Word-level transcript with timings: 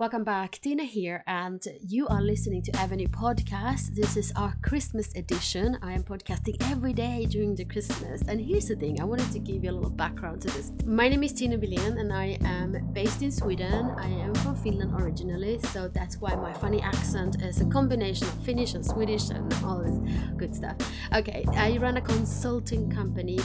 Welcome 0.00 0.24
back, 0.24 0.52
Tiina 0.52 0.86
here, 0.86 1.22
and 1.26 1.62
you 1.86 2.08
are 2.08 2.22
listening 2.22 2.62
to 2.62 2.74
Avenue 2.76 3.06
Podcast. 3.08 3.94
This 3.94 4.16
is 4.16 4.32
our 4.34 4.56
Christmas 4.62 5.14
edition. 5.14 5.76
I 5.82 5.92
am 5.92 6.04
podcasting 6.04 6.56
every 6.72 6.94
day 6.94 7.26
during 7.28 7.54
the 7.54 7.66
Christmas. 7.66 8.22
And 8.22 8.40
here's 8.40 8.68
the 8.68 8.76
thing 8.76 8.98
I 8.98 9.04
wanted 9.04 9.30
to 9.32 9.38
give 9.38 9.62
you 9.62 9.70
a 9.70 9.76
little 9.76 9.90
background 9.90 10.40
to 10.40 10.48
this. 10.48 10.72
My 10.86 11.06
name 11.06 11.22
is 11.22 11.34
Tiina 11.34 11.60
Wilén, 11.62 12.00
and 12.00 12.14
I 12.14 12.38
am 12.46 12.78
based 12.94 13.20
in 13.20 13.30
Sweden. 13.30 13.90
I 13.98 14.08
am 14.08 14.34
from 14.36 14.56
Finland 14.56 14.94
originally, 14.98 15.58
so 15.64 15.86
that's 15.88 16.16
why 16.18 16.34
my 16.34 16.54
funny 16.54 16.80
accent 16.80 17.42
is 17.42 17.60
a 17.60 17.66
combination 17.66 18.26
of 18.26 18.42
Finnish 18.42 18.72
and 18.72 18.86
Swedish 18.86 19.28
and 19.28 19.52
all 19.62 19.82
this 19.84 19.98
good 20.38 20.56
stuff. 20.56 20.76
Okay, 21.14 21.44
I 21.52 21.76
run 21.76 21.98
a 21.98 22.00
consulting 22.00 22.90
company 22.90 23.38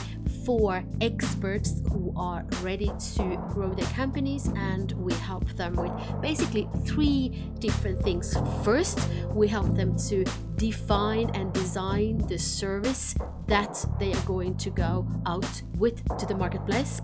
for 0.46 0.84
experts 1.00 1.82
who 1.90 2.14
are 2.16 2.46
ready 2.62 2.90
to 3.16 3.36
grow 3.52 3.74
their 3.74 3.88
companies, 3.88 4.46
and 4.54 4.92
we 4.92 5.12
help 5.14 5.44
them 5.56 5.74
with 5.74 5.92
basically 6.22 6.68
three 6.86 7.30
different 7.58 8.00
things. 8.02 8.36
First, 8.62 9.00
we 9.30 9.48
help 9.48 9.74
them 9.74 9.98
to 10.08 10.24
define 10.56 11.30
and 11.34 11.52
design 11.52 12.18
the 12.28 12.38
service 12.38 13.14
that 13.46 13.84
they 13.98 14.12
are 14.12 14.22
going 14.22 14.56
to 14.56 14.70
go 14.70 15.06
out 15.26 15.62
with 15.76 16.02
to 16.18 16.26
the 16.26 16.34
marketplace. 16.34 17.00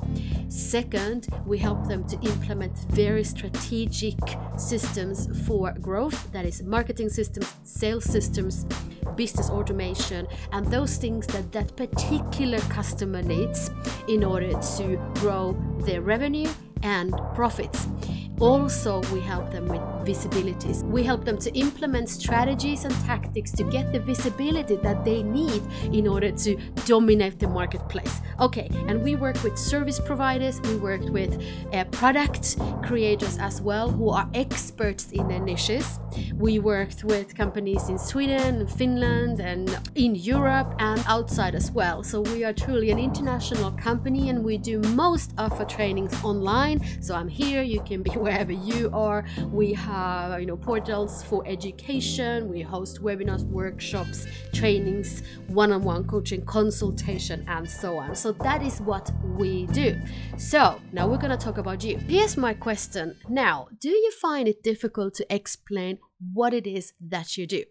Second, 0.48 1.28
we 1.46 1.58
help 1.58 1.86
them 1.86 2.04
to 2.08 2.16
implement 2.22 2.76
very 2.90 3.24
strategic 3.24 4.18
systems 4.56 5.28
for 5.46 5.72
growth 5.80 6.30
that 6.32 6.44
is, 6.44 6.62
marketing 6.62 7.08
systems, 7.08 7.52
sales 7.64 8.04
systems, 8.04 8.66
business 9.16 9.50
automation, 9.50 10.26
and 10.52 10.66
those 10.66 10.96
things 10.96 11.26
that 11.28 11.52
that 11.52 11.76
particular 11.76 12.58
customer 12.60 13.22
needs 13.22 13.70
in 14.08 14.24
order 14.24 14.52
to 14.76 14.96
grow 15.14 15.56
their 15.84 16.00
revenue 16.00 16.50
and 16.82 17.14
profits. 17.34 17.86
Also, 18.40 19.00
we 19.12 19.20
help 19.20 19.50
them 19.52 19.66
with 19.66 19.80
visibilities. 20.04 20.81
We 20.92 21.02
help 21.02 21.24
them 21.24 21.38
to 21.38 21.50
implement 21.58 22.10
strategies 22.10 22.84
and 22.84 22.94
tactics 23.06 23.50
to 23.52 23.64
get 23.64 23.92
the 23.92 24.00
visibility 24.00 24.76
that 24.76 25.04
they 25.06 25.22
need 25.22 25.62
in 25.84 26.06
order 26.06 26.30
to 26.30 26.56
dominate 26.84 27.38
the 27.38 27.48
marketplace. 27.48 28.20
Okay, 28.38 28.68
and 28.88 29.02
we 29.02 29.14
work 29.16 29.42
with 29.42 29.56
service 29.56 29.98
providers, 29.98 30.60
we 30.60 30.76
work 30.76 31.00
with 31.04 31.42
uh, 31.72 31.84
product 31.84 32.58
creators 32.82 33.38
as 33.38 33.62
well 33.62 33.90
who 33.90 34.10
are 34.10 34.28
experts 34.34 35.10
in 35.12 35.28
their 35.28 35.40
niches. 35.40 35.98
We 36.34 36.58
worked 36.58 37.04
with 37.04 37.34
companies 37.34 37.88
in 37.88 37.98
Sweden, 37.98 38.66
Finland, 38.66 39.40
and 39.40 39.78
in 39.94 40.14
Europe 40.14 40.74
and 40.78 41.02
outside 41.06 41.54
as 41.54 41.70
well. 41.70 42.02
So 42.02 42.20
we 42.20 42.44
are 42.44 42.52
truly 42.52 42.90
an 42.90 42.98
international 42.98 43.72
company 43.72 44.28
and 44.28 44.44
we 44.44 44.58
do 44.58 44.78
most 44.80 45.32
of 45.38 45.52
our 45.52 45.64
trainings 45.64 46.12
online. 46.22 46.84
So 47.00 47.14
I'm 47.14 47.28
here, 47.28 47.62
you 47.62 47.80
can 47.82 48.02
be 48.02 48.10
wherever 48.26 48.52
you 48.52 48.90
are. 48.92 49.24
We 49.50 49.72
have 49.72 50.38
you 50.38 50.46
know 50.46 50.56
portals 50.82 51.22
for 51.22 51.46
education. 51.46 52.48
We 52.48 52.60
host 52.60 53.02
webinars, 53.02 53.44
workshops, 53.44 54.26
trainings, 54.52 55.22
one-on-one 55.46 56.08
coaching, 56.08 56.44
consultation, 56.44 57.44
and 57.46 57.70
so 57.70 57.98
on. 57.98 58.16
So 58.16 58.32
that 58.32 58.62
is 58.62 58.80
what 58.80 59.12
we 59.22 59.66
do. 59.66 59.96
So 60.36 60.80
now 60.92 61.08
we're 61.08 61.18
gonna 61.18 61.36
talk 61.36 61.58
about 61.58 61.84
you. 61.84 61.98
Here's 61.98 62.36
my 62.36 62.52
question. 62.52 63.16
Now, 63.28 63.68
do 63.78 63.90
you 63.90 64.10
find 64.20 64.48
it 64.48 64.64
difficult 64.64 65.14
to 65.14 65.34
explain 65.34 65.98
what 66.32 66.52
it 66.52 66.66
is 66.66 66.94
that 67.00 67.38
you 67.38 67.46
do? 67.46 67.62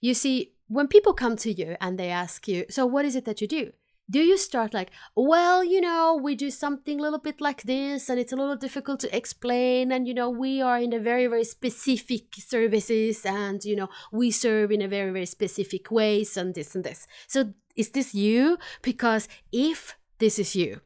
You 0.00 0.14
see, 0.14 0.54
when 0.66 0.88
people 0.88 1.12
come 1.12 1.36
to 1.36 1.52
you 1.52 1.76
and 1.80 1.98
they 1.98 2.08
ask 2.08 2.48
you, 2.48 2.64
so 2.68 2.84
what 2.84 3.04
is 3.04 3.14
it 3.14 3.26
that 3.26 3.40
you 3.40 3.46
do? 3.46 3.70
Do 4.10 4.20
you 4.20 4.36
start 4.36 4.74
like 4.74 4.90
well 5.14 5.62
you 5.62 5.80
know 5.80 6.18
we 6.20 6.34
do 6.34 6.50
something 6.50 6.98
a 6.98 7.02
little 7.02 7.18
bit 7.18 7.40
like 7.40 7.62
this 7.62 8.08
and 8.08 8.18
it's 8.18 8.32
a 8.32 8.36
little 8.36 8.56
difficult 8.56 8.98
to 8.98 9.16
explain 9.16 9.92
and 9.92 10.08
you 10.08 10.14
know 10.14 10.28
we 10.28 10.60
are 10.60 10.78
in 10.78 10.92
a 10.92 10.98
very 10.98 11.26
very 11.26 11.44
specific 11.44 12.24
services 12.34 13.24
and 13.24 13.64
you 13.64 13.76
know 13.76 13.88
we 14.12 14.30
serve 14.30 14.70
in 14.72 14.82
a 14.82 14.88
very 14.88 15.12
very 15.12 15.26
specific 15.26 15.90
ways 15.90 16.36
and 16.36 16.54
this 16.54 16.74
and 16.74 16.84
this. 16.84 17.06
So 17.28 17.52
is 17.76 17.90
this 17.90 18.14
you? 18.14 18.58
Because 18.82 19.28
if 19.52 19.96
this 20.18 20.38
is 20.38 20.56
you 20.56 20.80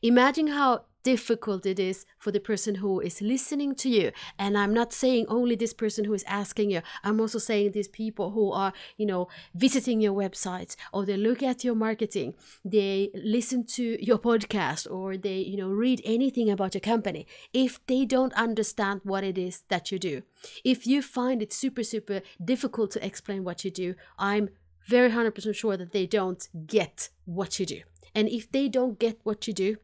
imagine 0.00 0.48
how 0.48 0.84
difficult 1.02 1.66
it 1.66 1.78
is 1.78 2.06
for 2.18 2.30
the 2.30 2.40
person 2.40 2.76
who 2.76 3.00
is 3.00 3.20
listening 3.20 3.74
to 3.76 3.88
you. 3.88 4.12
And 4.38 4.56
i'm 4.56 4.74
not 4.74 4.92
saying 4.92 5.26
only 5.28 5.56
this 5.56 5.74
person 5.74 6.04
who 6.04 6.14
is 6.14 6.24
asking 6.26 6.70
you. 6.70 6.82
I'm 7.04 7.20
also 7.20 7.38
saying 7.38 7.72
these 7.72 7.88
people 7.88 8.30
who 8.30 8.52
are 8.52 8.72
you 8.96 9.06
know 9.06 9.28
visiting 9.54 10.00
your 10.00 10.14
websites 10.14 10.76
or 10.92 11.04
they 11.04 11.16
look 11.16 11.42
at 11.42 11.64
your 11.64 11.74
marketing 11.74 12.34
they 12.64 13.10
listen 13.14 13.64
to 13.64 13.84
your 14.04 14.18
podcast 14.18 14.90
or 14.90 15.16
they 15.16 15.38
you 15.38 15.56
know 15.56 15.68
read 15.68 16.00
anything 16.04 16.50
about 16.50 16.74
your 16.74 16.80
company. 16.80 17.26
If 17.52 17.84
they 17.86 18.04
don't 18.04 18.32
understand 18.34 19.00
what 19.04 19.24
it 19.24 19.38
is 19.38 19.62
that 19.68 19.90
you 19.90 19.98
do 19.98 20.22
if 20.64 20.86
you 20.86 21.02
find 21.02 21.42
it 21.42 21.52
super 21.52 21.82
super 21.82 22.20
difficult 22.42 22.90
to 22.92 23.04
explain 23.04 23.44
what 23.44 23.64
you 23.64 23.70
do 23.70 23.94
i'm 24.18 24.48
very 24.86 25.10
100% 25.10 25.54
sure 25.54 25.76
that 25.76 25.92
they 25.92 26.06
don't 26.06 26.48
get 26.66 27.10
what 27.24 27.58
you 27.58 27.66
do. 27.66 27.80
And 28.14 28.28
if 28.28 28.50
they 28.50 28.68
don't 28.68 28.98
get 28.98 29.18
what 29.22 29.46
you 29.46 29.54
do 29.54 29.76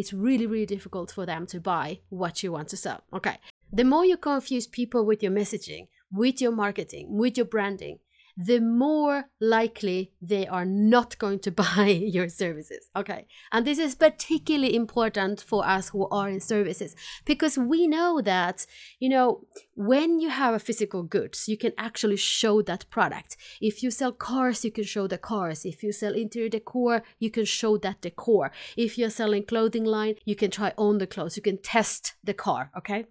it's 0.00 0.14
really, 0.14 0.46
really 0.46 0.66
difficult 0.66 1.12
for 1.12 1.26
them 1.26 1.46
to 1.46 1.60
buy 1.60 2.00
what 2.08 2.42
you 2.42 2.52
want 2.52 2.68
to 2.68 2.76
sell. 2.76 3.02
Okay. 3.12 3.36
The 3.70 3.84
more 3.84 4.04
you 4.04 4.16
confuse 4.16 4.66
people 4.66 5.04
with 5.04 5.22
your 5.22 5.30
messaging, 5.30 5.88
with 6.10 6.40
your 6.40 6.52
marketing, 6.52 7.06
with 7.10 7.36
your 7.36 7.46
branding, 7.46 7.98
the 8.36 8.60
more 8.60 9.24
likely 9.40 10.12
they 10.20 10.46
are 10.46 10.64
not 10.64 11.18
going 11.18 11.38
to 11.40 11.50
buy 11.62 11.86
your 11.88 12.28
services. 12.28 12.88
Okay. 12.96 13.26
And 13.52 13.66
this 13.66 13.78
is 13.78 13.94
particularly 13.94 14.74
important 14.74 15.40
for 15.40 15.66
us 15.66 15.90
who 15.90 16.08
are 16.08 16.28
in 16.28 16.40
services 16.40 16.94
because 17.24 17.58
we 17.58 17.86
know 17.86 18.20
that, 18.20 18.66
you 18.98 19.08
know, 19.08 19.42
when 19.74 20.20
you 20.20 20.30
have 20.30 20.54
a 20.54 20.58
physical 20.58 21.02
goods, 21.02 21.48
you 21.48 21.56
can 21.56 21.72
actually 21.78 22.16
show 22.16 22.62
that 22.62 22.88
product. 22.90 23.36
If 23.60 23.82
you 23.82 23.90
sell 23.90 24.12
cars, 24.12 24.64
you 24.64 24.70
can 24.70 24.84
show 24.84 25.06
the 25.06 25.18
cars. 25.18 25.64
If 25.64 25.82
you 25.82 25.92
sell 25.92 26.14
interior 26.14 26.48
decor, 26.48 27.02
you 27.18 27.30
can 27.30 27.44
show 27.44 27.76
that 27.78 28.00
decor. 28.00 28.52
If 28.76 28.98
you're 28.98 29.10
selling 29.10 29.44
clothing 29.44 29.84
line, 29.84 30.16
you 30.24 30.36
can 30.36 30.50
try 30.50 30.72
on 30.76 30.98
the 30.98 31.06
clothes. 31.06 31.36
You 31.36 31.42
can 31.42 31.58
test 31.58 32.14
the 32.22 32.34
car. 32.34 32.70
Okay. 32.76 33.06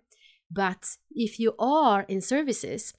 But 0.52 0.98
if 1.12 1.40
you 1.40 1.54
are 1.60 2.04
in 2.04 2.22
services, 2.22 2.94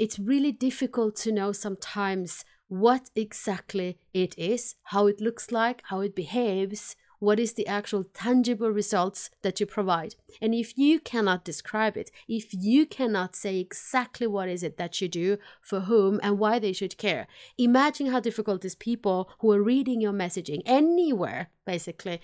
it's 0.00 0.18
really 0.18 0.50
difficult 0.50 1.14
to 1.14 1.30
know 1.30 1.52
sometimes 1.52 2.42
what 2.68 3.10
exactly 3.14 3.98
it 4.14 4.34
is, 4.38 4.76
how 4.84 5.06
it 5.06 5.20
looks 5.20 5.52
like, 5.52 5.82
how 5.90 6.00
it 6.00 6.16
behaves, 6.16 6.96
what 7.18 7.38
is 7.38 7.52
the 7.52 7.66
actual 7.66 8.04
tangible 8.14 8.70
results 8.70 9.28
that 9.42 9.60
you 9.60 9.66
provide. 9.66 10.14
And 10.40 10.54
if 10.54 10.78
you 10.78 11.00
cannot 11.00 11.44
describe 11.44 11.98
it, 11.98 12.10
if 12.26 12.54
you 12.54 12.86
cannot 12.86 13.36
say 13.36 13.58
exactly 13.58 14.26
what 14.26 14.48
is 14.48 14.62
it 14.62 14.78
that 14.78 15.02
you 15.02 15.08
do, 15.08 15.36
for 15.60 15.80
whom 15.80 16.18
and 16.22 16.38
why 16.38 16.58
they 16.58 16.72
should 16.72 16.96
care, 16.96 17.26
imagine 17.58 18.06
how 18.06 18.20
difficult 18.20 18.64
is 18.64 18.74
people 18.74 19.30
who 19.40 19.52
are 19.52 19.62
reading 19.62 20.00
your 20.00 20.14
messaging 20.14 20.62
anywhere, 20.64 21.50
basically, 21.66 22.22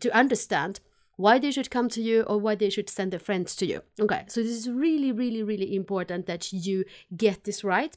to 0.00 0.10
understand 0.10 0.80
why 1.16 1.38
they 1.38 1.50
should 1.50 1.70
come 1.70 1.88
to 1.88 2.02
you 2.02 2.22
or 2.22 2.38
why 2.38 2.54
they 2.54 2.70
should 2.70 2.88
send 2.88 3.12
their 3.12 3.20
friends 3.20 3.56
to 3.56 3.66
you. 3.66 3.82
Okay, 3.98 4.24
so 4.28 4.42
this 4.42 4.52
is 4.52 4.70
really, 4.70 5.12
really, 5.12 5.42
really 5.42 5.74
important 5.74 6.26
that 6.26 6.52
you 6.52 6.84
get 7.16 7.44
this 7.44 7.64
right. 7.64 7.96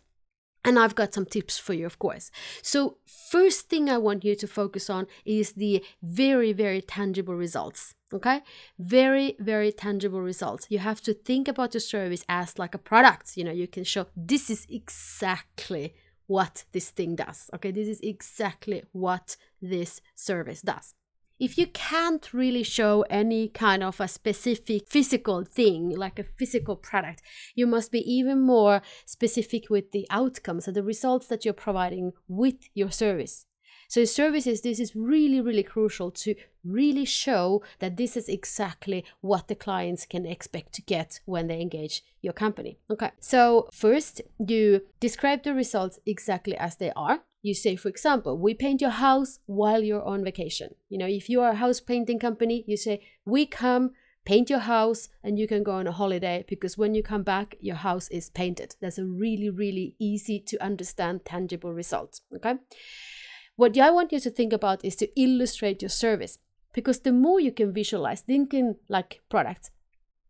And 0.65 0.77
I've 0.77 0.95
got 0.95 1.13
some 1.13 1.25
tips 1.25 1.57
for 1.57 1.73
you, 1.73 1.85
of 1.85 1.99
course. 1.99 2.31
So, 2.61 2.97
first 3.05 3.69
thing 3.69 3.89
I 3.89 3.97
want 3.97 4.25
you 4.25 4.35
to 4.35 4.47
focus 4.47 4.89
on 4.89 5.07
is 5.23 5.53
the 5.53 5.83
very, 6.03 6.51
very 6.51 6.81
tangible 6.81 7.35
results. 7.35 7.95
Okay, 8.13 8.41
very, 8.77 9.35
very 9.39 9.71
tangible 9.71 10.21
results. 10.21 10.67
You 10.69 10.79
have 10.79 10.99
to 11.01 11.13
think 11.13 11.47
about 11.47 11.73
your 11.73 11.81
service 11.81 12.25
as 12.27 12.59
like 12.59 12.75
a 12.75 12.79
product. 12.79 13.37
You 13.37 13.45
know, 13.45 13.51
you 13.51 13.67
can 13.67 13.85
show 13.85 14.07
this 14.17 14.49
is 14.49 14.65
exactly 14.69 15.93
what 16.27 16.65
this 16.73 16.89
thing 16.89 17.15
does. 17.15 17.49
Okay, 17.55 17.71
this 17.71 17.87
is 17.87 18.01
exactly 18.01 18.83
what 18.91 19.37
this 19.61 20.01
service 20.15 20.61
does 20.61 20.93
if 21.39 21.57
you 21.57 21.67
can't 21.67 22.33
really 22.33 22.63
show 22.63 23.05
any 23.09 23.47
kind 23.47 23.81
of 23.81 23.99
a 24.01 24.07
specific 24.07 24.87
physical 24.87 25.43
thing, 25.43 25.89
like 25.95 26.19
a 26.19 26.23
physical 26.23 26.75
product, 26.75 27.21
you 27.55 27.65
must 27.65 27.91
be 27.91 27.99
even 27.99 28.41
more 28.41 28.81
specific 29.05 29.69
with 29.69 29.91
the 29.91 30.05
outcomes 30.09 30.67
and 30.67 30.75
the 30.75 30.83
results 30.83 31.27
that 31.27 31.45
you're 31.45 31.53
providing 31.53 32.11
with 32.27 32.55
your 32.73 32.91
service. 32.91 33.45
So, 33.87 34.01
in 34.01 34.07
services, 34.07 34.61
this 34.61 34.79
is 34.79 34.95
really, 34.95 35.41
really 35.41 35.63
crucial 35.63 36.11
to 36.11 36.35
really 36.63 37.05
show 37.05 37.63
that 37.79 37.97
this 37.97 38.15
is 38.15 38.29
exactly 38.29 39.03
what 39.21 39.47
the 39.47 39.55
clients 39.55 40.05
can 40.05 40.27
expect 40.27 40.73
to 40.73 40.83
get 40.83 41.21
when 41.25 41.47
they 41.47 41.59
engage 41.59 42.03
your 42.21 42.33
company. 42.33 42.77
Okay, 42.91 43.09
so 43.19 43.67
first, 43.73 44.21
you 44.37 44.81
describe 44.99 45.41
the 45.41 45.55
results 45.55 45.97
exactly 46.05 46.55
as 46.55 46.75
they 46.75 46.91
are 46.95 47.21
you 47.41 47.53
say 47.53 47.75
for 47.75 47.89
example 47.89 48.37
we 48.37 48.53
paint 48.53 48.81
your 48.81 48.89
house 48.89 49.39
while 49.45 49.83
you're 49.83 50.03
on 50.03 50.23
vacation. 50.23 50.75
You 50.89 50.97
know 50.97 51.07
if 51.07 51.29
you 51.29 51.41
are 51.41 51.51
a 51.51 51.55
house 51.55 51.79
painting 51.79 52.19
company 52.19 52.63
you 52.67 52.77
say 52.77 53.01
we 53.25 53.45
come 53.45 53.91
paint 54.25 54.49
your 54.49 54.59
house 54.59 55.09
and 55.23 55.39
you 55.39 55.47
can 55.47 55.63
go 55.63 55.71
on 55.71 55.87
a 55.87 55.91
holiday 55.91 56.45
because 56.47 56.77
when 56.77 56.93
you 56.93 57.01
come 57.01 57.23
back 57.23 57.55
your 57.59 57.77
house 57.77 58.09
is 58.09 58.29
painted. 58.29 58.75
That's 58.81 58.97
a 58.97 59.05
really 59.05 59.49
really 59.49 59.95
easy 59.99 60.39
to 60.39 60.63
understand 60.63 61.25
tangible 61.25 61.73
result 61.73 62.21
okay? 62.35 62.55
What 63.55 63.77
i 63.77 63.91
want 63.91 64.11
you 64.13 64.19
to 64.21 64.29
think 64.29 64.53
about 64.53 64.85
is 64.85 64.95
to 64.97 65.21
illustrate 65.21 65.81
your 65.81 65.89
service 65.89 66.37
because 66.73 66.99
the 66.99 67.11
more 67.11 67.39
you 67.39 67.51
can 67.51 67.73
visualize 67.73 68.21
thinking 68.21 68.75
like 68.87 69.21
products 69.29 69.71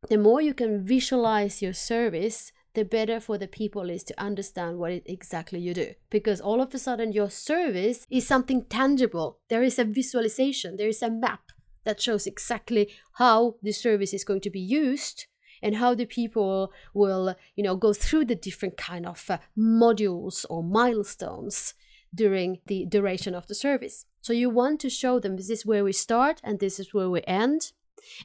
the 0.07 0.17
more 0.17 0.41
you 0.41 0.53
can 0.53 0.85
visualize 0.85 1.61
your 1.61 1.73
service, 1.73 2.51
the 2.73 2.85
better 2.85 3.19
for 3.19 3.37
the 3.37 3.47
people 3.47 3.89
is 3.89 4.03
to 4.03 4.21
understand 4.21 4.77
what 4.77 4.91
it 4.91 5.03
exactly 5.05 5.59
you 5.59 5.73
do. 5.73 5.93
Because 6.09 6.39
all 6.39 6.61
of 6.61 6.73
a 6.73 6.79
sudden, 6.79 7.11
your 7.11 7.29
service 7.29 8.05
is 8.09 8.27
something 8.27 8.65
tangible. 8.65 9.39
There 9.49 9.63
is 9.63 9.79
a 9.79 9.83
visualization, 9.83 10.77
there 10.77 10.87
is 10.87 11.01
a 11.01 11.09
map 11.09 11.51
that 11.85 12.01
shows 12.01 12.27
exactly 12.27 12.89
how 13.13 13.55
the 13.63 13.71
service 13.71 14.13
is 14.13 14.23
going 14.23 14.41
to 14.41 14.49
be 14.49 14.59
used 14.59 15.25
and 15.61 15.75
how 15.75 15.93
the 15.93 16.05
people 16.05 16.71
will 16.93 17.35
you 17.55 17.63
know 17.63 17.75
go 17.75 17.93
through 17.93 18.25
the 18.25 18.35
different 18.35 18.77
kind 18.77 19.05
of 19.05 19.25
uh, 19.29 19.37
modules 19.57 20.45
or 20.49 20.63
milestones 20.63 21.73
during 22.13 22.59
the 22.67 22.85
duration 22.85 23.35
of 23.35 23.47
the 23.47 23.55
service 23.55 24.05
so 24.21 24.33
you 24.33 24.49
want 24.49 24.79
to 24.79 24.89
show 24.89 25.19
them 25.19 25.35
this 25.35 25.49
is 25.49 25.65
where 25.65 25.83
we 25.83 25.91
start 25.91 26.39
and 26.43 26.59
this 26.59 26.79
is 26.79 26.93
where 26.93 27.09
we 27.09 27.21
end 27.27 27.71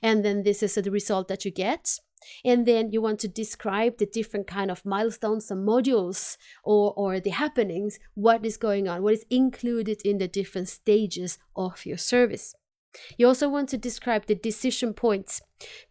and 0.02 0.24
then 0.24 0.42
this 0.42 0.62
is 0.62 0.74
the 0.74 0.90
result 0.90 1.28
that 1.28 1.44
you 1.44 1.50
get 1.50 1.98
and 2.44 2.66
then 2.66 2.90
you 2.90 3.00
want 3.00 3.20
to 3.20 3.28
describe 3.28 3.98
the 3.98 4.06
different 4.06 4.46
kind 4.46 4.70
of 4.70 4.84
milestones 4.84 5.50
and 5.50 5.66
modules 5.66 6.36
or, 6.62 6.92
or 6.96 7.20
the 7.20 7.30
happenings 7.30 7.98
what 8.14 8.44
is 8.44 8.56
going 8.56 8.88
on 8.88 9.02
what 9.02 9.14
is 9.14 9.26
included 9.30 10.00
in 10.04 10.18
the 10.18 10.28
different 10.28 10.68
stages 10.68 11.38
of 11.56 11.84
your 11.86 11.98
service. 11.98 12.54
You 13.18 13.26
also 13.26 13.48
want 13.48 13.68
to 13.70 13.78
describe 13.78 14.26
the 14.26 14.34
decision 14.34 14.94
points 14.94 15.42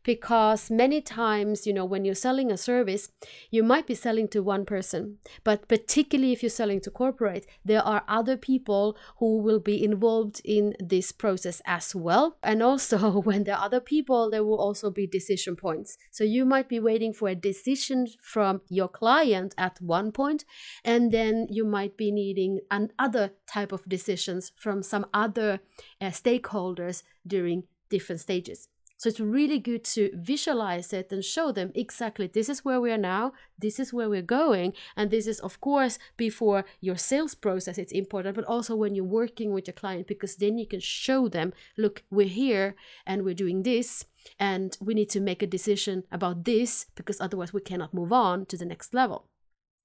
because 0.03 0.69
many 0.69 1.01
times, 1.01 1.65
you 1.65 1.73
know, 1.73 1.85
when 1.85 2.05
you're 2.05 2.15
selling 2.15 2.51
a 2.51 2.57
service, 2.57 3.09
you 3.51 3.63
might 3.63 3.87
be 3.87 3.95
selling 3.95 4.27
to 4.29 4.43
one 4.43 4.65
person, 4.65 5.17
but 5.43 5.67
particularly 5.67 6.33
if 6.33 6.43
you're 6.43 6.49
selling 6.49 6.81
to 6.81 6.91
corporate, 6.91 7.45
there 7.63 7.81
are 7.81 8.03
other 8.07 8.37
people 8.37 8.97
who 9.19 9.37
will 9.37 9.59
be 9.59 9.83
involved 9.83 10.41
in 10.43 10.75
this 10.79 11.11
process 11.11 11.61
as 11.65 11.95
well. 11.95 12.37
And 12.43 12.61
also, 12.61 13.21
when 13.27 13.43
there 13.43 13.55
are 13.55 13.65
other 13.65 13.79
people, 13.79 14.29
there 14.29 14.43
will 14.43 14.59
also 14.59 14.89
be 14.89 15.07
decision 15.07 15.55
points. 15.55 15.97
So 16.11 16.23
you 16.23 16.45
might 16.45 16.67
be 16.67 16.79
waiting 16.79 17.13
for 17.13 17.29
a 17.29 17.35
decision 17.35 18.07
from 18.21 18.61
your 18.69 18.87
client 18.87 19.55
at 19.57 19.79
one 19.81 20.11
point, 20.11 20.45
and 20.83 21.11
then 21.11 21.47
you 21.49 21.65
might 21.65 21.97
be 21.97 22.11
needing 22.11 22.59
another 22.69 23.31
type 23.47 23.71
of 23.71 23.87
decisions 23.87 24.51
from 24.57 24.83
some 24.83 25.05
other 25.13 25.59
uh, 26.01 26.07
stakeholders 26.07 27.03
during 27.25 27.63
different 27.89 28.21
stages. 28.21 28.67
So 29.03 29.09
it's 29.09 29.19
really 29.19 29.59
good 29.59 29.83
to 29.95 30.11
visualize 30.13 30.93
it 30.93 31.11
and 31.11 31.25
show 31.25 31.51
them 31.51 31.73
exactly 31.75 32.27
this 32.27 32.47
is 32.47 32.63
where 32.63 32.79
we 32.79 32.89
are 32.89 32.97
now, 32.97 33.33
this 33.59 33.77
is 33.77 33.91
where 33.91 34.09
we're 34.09 34.21
going. 34.21 34.71
And 34.95 35.11
this 35.11 35.27
is, 35.27 35.41
of 35.41 35.59
course, 35.59 35.99
before 36.15 36.63
your 36.79 36.95
sales 36.95 37.35
process, 37.35 37.77
it's 37.77 37.91
important, 37.91 38.37
but 38.37 38.45
also 38.45 38.77
when 38.77 38.95
you're 38.95 39.03
working 39.03 39.51
with 39.51 39.67
your 39.67 39.73
client, 39.73 40.07
because 40.07 40.37
then 40.37 40.57
you 40.57 40.65
can 40.65 40.79
show 40.79 41.27
them, 41.27 41.51
look, 41.77 42.03
we're 42.11 42.29
here 42.29 42.77
and 43.05 43.25
we're 43.25 43.33
doing 43.33 43.63
this. 43.63 44.05
And 44.39 44.77
we 44.79 44.93
need 44.93 45.09
to 45.09 45.19
make 45.19 45.43
a 45.43 45.47
decision 45.47 46.05
about 46.09 46.45
this 46.45 46.85
because 46.95 47.19
otherwise 47.19 47.51
we 47.51 47.59
cannot 47.59 47.93
move 47.93 48.13
on 48.13 48.45
to 48.45 48.55
the 48.55 48.63
next 48.63 48.93
level. 48.93 49.27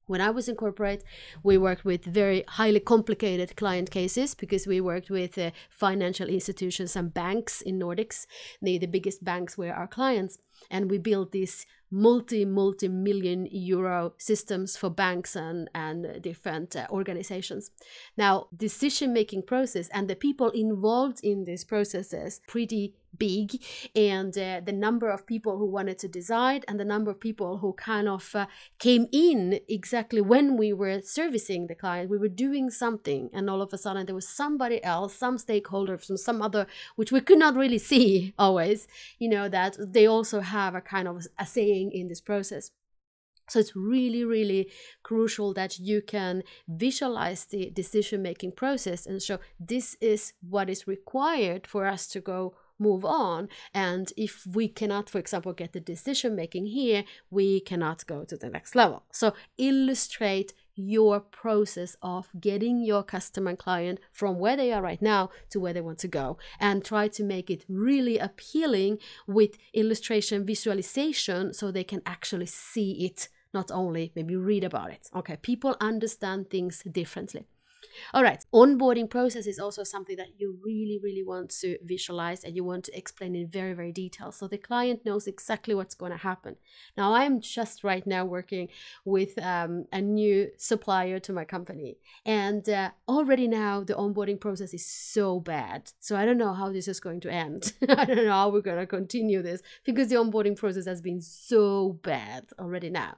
When 0.09 0.23
I 0.23 0.31
was 0.31 0.49
in 0.49 0.57
corporate, 0.57 1.05
we 1.43 1.59
worked 1.59 1.85
with 1.85 2.03
very 2.03 2.43
highly 2.49 2.81
complicated 2.81 3.55
client 3.57 3.91
cases 3.91 4.35
because 4.35 4.67
we 4.67 4.81
worked 4.81 5.11
with 5.11 5.37
uh, 5.37 5.51
financial 5.69 6.29
institutions 6.29 6.97
and 6.97 7.13
banks 7.13 7.61
in 7.61 7.79
Nordics. 7.79 8.27
The, 8.63 8.79
the 8.79 8.87
biggest 8.87 9.23
banks 9.23 9.59
were 9.59 9.71
our 9.71 9.87
clients. 9.87 10.39
And 10.71 10.91
we 10.91 10.99
built 10.99 11.33
these 11.33 11.67
multi, 11.91 12.45
multi 12.45 12.89
million 12.89 13.47
euro 13.51 14.13
systems 14.19 14.77
for 14.77 14.91
banks 14.91 15.37
and, 15.37 15.69
and 15.75 16.21
different 16.23 16.77
uh, 16.77 16.87
organizations. 16.91 17.71
Now, 18.17 18.49
decision 18.57 19.13
making 19.13 19.43
process 19.43 19.89
and 19.89 20.09
the 20.09 20.17
people 20.17 20.51
involved 20.51 21.21
in 21.23 21.45
these 21.45 21.65
processes 21.65 22.41
pretty 22.47 22.95
big 23.17 23.63
and 23.97 24.37
uh, 24.37 24.61
the 24.65 24.73
number 24.73 25.11
of 25.11 25.27
people 25.27 25.57
who 25.57 25.67
wanted 25.67 25.99
to 25.99 26.09
decide 26.09 26.65
and 26.69 26.79
the 26.79 26.85
number 26.85 27.11
of 27.11 27.19
people 27.19 27.59
who 27.59 27.73
kind 27.73 28.09
of 28.09 28.35
uh, 28.35 28.47
came 28.79 29.07
in 29.13 29.59
exactly 29.69 30.21
when 30.21 30.57
we 30.57 30.73
were 30.73 31.01
servicing 31.01 31.67
the 31.67 31.75
client 31.75 32.11
we 32.11 32.19
were 32.19 32.29
doing 32.29 32.71
something 32.71 33.31
and 33.33 33.49
all 33.49 33.63
of 33.63 33.73
a 33.73 33.79
sudden 33.79 34.07
there 34.07 34.15
was 34.15 34.29
somebody 34.29 34.83
else 34.85 35.15
some 35.15 35.39
stakeholder 35.39 35.97
from 35.97 36.17
some 36.17 36.43
other 36.43 36.67
which 36.97 37.11
we 37.11 37.21
could 37.21 37.39
not 37.39 37.57
really 37.57 37.79
see 37.93 38.35
always 38.39 38.87
you 39.19 39.29
know 39.29 39.49
that 39.49 39.77
they 39.79 40.07
also 40.07 40.41
have 40.49 40.75
a 40.75 40.81
kind 40.81 41.09
of 41.09 41.27
a 41.39 41.47
saying 41.47 41.93
in 41.93 42.09
this 42.09 42.21
process 42.21 42.71
so 43.49 43.59
it's 43.59 43.75
really, 43.75 44.25
really 44.25 44.71
crucial 45.03 45.55
that 45.55 45.79
you 45.79 46.03
can 46.03 46.43
visualize 46.69 47.47
the 47.47 47.71
decision 47.71 48.23
making 48.23 48.53
process 48.53 49.07
and 49.07 49.23
show 49.23 49.39
this 49.59 49.97
is 50.01 50.35
what 50.49 50.69
is 50.69 50.87
required 50.87 51.67
for 51.67 51.87
us 51.87 52.07
to 52.09 52.21
go 52.21 52.55
move 52.79 53.05
on. 53.05 53.49
And 53.75 54.13
if 54.17 54.47
we 54.47 54.69
cannot, 54.69 55.11
for 55.11 55.19
example, 55.19 55.53
get 55.53 55.73
the 55.73 55.81
decision 55.81 56.37
making 56.37 56.67
here, 56.67 57.05
we 57.31 57.61
cannot 57.61 58.07
go 58.07 58.25
to 58.25 58.37
the 58.37 58.49
next 58.49 58.77
level. 58.77 59.05
So 59.11 59.33
illustrate 59.57 60.53
your 60.79 61.21
process 61.21 61.97
of 62.03 62.29
getting 62.41 62.81
your 62.81 63.03
customer 63.03 63.51
and 63.51 63.59
client 63.59 63.99
from 64.13 64.39
where 64.39 64.57
they 64.57 64.73
are 64.73 64.83
right 64.83 65.03
now 65.03 65.31
to 65.51 65.61
where 65.61 65.73
they 65.73 65.81
want 65.81 65.99
to 65.99 66.09
go 66.09 66.39
and 66.61 66.85
try 66.85 67.09
to 67.09 67.25
make 67.25 67.51
it 67.51 67.65
really 67.69 68.19
appealing 68.19 68.99
with 69.27 69.59
illustration 69.75 70.47
visualization 70.47 71.53
so 71.53 71.71
they 71.71 71.85
can 71.85 72.01
actually 72.07 72.47
see 72.47 73.05
it 73.05 73.29
not 73.53 73.71
only 73.71 74.13
maybe 74.15 74.37
read 74.37 74.65
about 74.65 74.91
it. 74.91 75.09
Okay 75.15 75.37
people 75.37 75.77
understand 75.81 76.51
things 76.51 76.83
differently 76.91 77.47
all 78.15 78.23
right, 78.23 78.45
onboarding 78.55 79.09
process 79.09 79.47
is 79.47 79.59
also 79.59 79.85
something 79.85 80.17
that 80.17 80.39
you 80.39 80.59
really, 80.65 80.99
really 81.03 81.23
want 81.23 81.51
to 81.61 81.79
visualize 81.85 82.45
and 82.45 82.57
you 82.57 82.65
want 82.65 82.85
to 82.85 82.97
explain 82.97 83.35
in 83.35 83.49
very, 83.49 83.73
very 83.73 83.93
detail 83.93 84.33
so 84.33 84.47
the 84.47 84.59
client 84.59 85.05
knows 85.05 85.27
exactly 85.27 85.75
what's 85.75 85.95
going 85.95 86.13
to 86.13 86.19
happen. 86.19 86.57
Now, 86.97 87.15
I'm 87.15 87.41
just 87.41 87.85
right 87.85 88.07
now 88.07 88.25
working 88.25 88.69
with 89.05 89.39
um, 89.43 89.87
a 89.93 90.01
new 90.01 90.51
supplier 90.57 91.19
to 91.21 91.33
my 91.33 91.45
company, 91.45 91.99
and 92.25 92.69
uh, 92.69 92.91
already 93.09 93.49
now 93.49 93.83
the 93.83 93.95
onboarding 93.95 94.41
process 94.41 94.75
is 94.75 94.87
so 94.87 95.41
bad. 95.41 95.93
So 96.01 96.17
I 96.17 96.25
don't 96.25 96.39
know 96.39 96.55
how 96.55 96.73
this 96.73 96.89
is 96.89 97.01
going 97.01 97.21
to 97.21 97.33
end. 97.33 97.73
I 97.89 98.05
don't 98.05 98.25
know 98.25 98.31
how 98.31 98.51
we're 98.51 98.61
going 98.61 98.79
to 98.79 98.87
continue 98.87 99.43
this 99.43 99.63
because 99.85 100.09
the 100.09 100.17
onboarding 100.17 100.57
process 100.57 100.87
has 100.87 101.01
been 101.01 101.21
so 101.21 101.99
bad 102.03 102.47
already 102.59 102.91
now. 102.91 103.17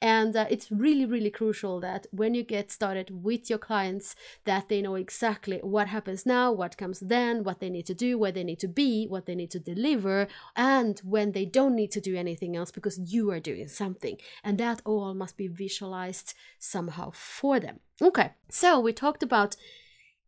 And 0.00 0.36
uh, 0.36 0.46
it's 0.48 0.70
really, 0.70 1.06
really 1.06 1.30
crucial 1.30 1.80
that 1.80 2.06
when 2.12 2.34
you 2.34 2.44
get 2.44 2.70
started 2.70 3.10
with 3.10 3.50
your 3.50 3.58
clients, 3.58 4.07
that 4.44 4.68
they 4.68 4.82
know 4.82 4.94
exactly 4.94 5.58
what 5.62 5.88
happens 5.88 6.26
now, 6.26 6.52
what 6.52 6.76
comes 6.76 7.00
then, 7.00 7.44
what 7.44 7.60
they 7.60 7.70
need 7.70 7.86
to 7.86 7.94
do, 7.94 8.18
where 8.18 8.32
they 8.32 8.44
need 8.44 8.60
to 8.60 8.68
be, 8.68 9.06
what 9.06 9.26
they 9.26 9.34
need 9.34 9.50
to 9.50 9.58
deliver, 9.58 10.28
and 10.56 11.00
when 11.04 11.32
they 11.32 11.44
don't 11.44 11.74
need 11.74 11.90
to 11.92 12.00
do 12.00 12.16
anything 12.16 12.56
else 12.56 12.70
because 12.70 12.98
you 12.98 13.30
are 13.30 13.40
doing 13.40 13.68
something. 13.68 14.16
And 14.44 14.58
that 14.58 14.82
all 14.84 15.14
must 15.14 15.36
be 15.36 15.48
visualized 15.48 16.34
somehow 16.58 17.10
for 17.12 17.60
them. 17.60 17.80
Okay, 18.00 18.32
so 18.48 18.80
we 18.80 18.92
talked 18.92 19.22
about 19.22 19.56